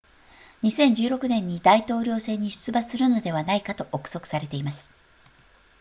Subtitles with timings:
[0.63, 4.89] 2016年に大統領選に出馬するのではないかと憶測されています